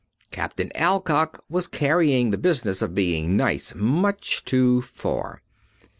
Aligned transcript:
Captain 0.31 0.71
Alcock 0.73 1.43
was 1.47 1.67
carrying 1.67 2.31
the 2.31 2.37
business 2.39 2.81
of 2.81 2.95
being 2.95 3.37
nice 3.37 3.75
much 3.75 4.43
too 4.43 4.81
far. 4.81 5.43